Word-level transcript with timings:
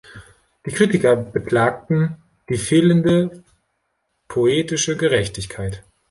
Die 0.65 0.71
Kritiker 0.71 1.15
beklagten 1.15 2.17
die 2.49 2.57
fehlende 2.57 3.43
„poetische 4.27 4.97
Gerechtigkeit“. 4.97 5.83